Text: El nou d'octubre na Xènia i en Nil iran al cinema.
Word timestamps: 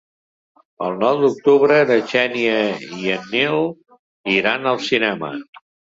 El 0.85 0.95
nou 1.01 1.19
d'octubre 1.23 1.77
na 1.91 1.97
Xènia 2.13 2.55
i 3.03 3.13
en 3.17 3.27
Nil 3.35 3.61
iran 4.39 4.67
al 4.73 4.81
cinema. 4.89 5.31